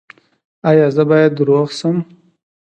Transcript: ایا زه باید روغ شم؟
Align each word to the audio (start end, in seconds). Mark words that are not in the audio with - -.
ایا 0.69 0.87
زه 0.95 1.03
باید 1.09 1.33
روغ 1.47 1.67
شم؟ 1.79 1.97